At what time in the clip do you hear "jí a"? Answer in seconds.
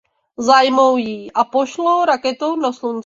0.97-1.43